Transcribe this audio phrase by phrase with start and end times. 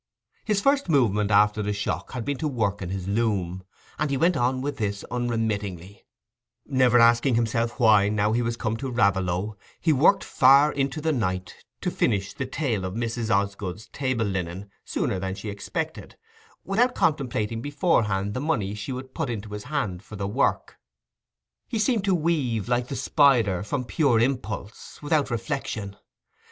[0.45, 3.63] His first movement after the shock had been to work in his loom;
[3.99, 6.07] and he went on with this unremittingly,
[6.65, 11.01] never asking himself why, now he was come to Raveloe, he worked far on into
[11.01, 13.29] the night to finish the tale of Mrs.
[13.29, 19.49] Osgood's table linen sooner than she expected—without contemplating beforehand the money she would put into
[19.53, 20.79] his hand for the work.
[21.67, 25.95] He seemed to weave, like the spider, from pure impulse, without reflection.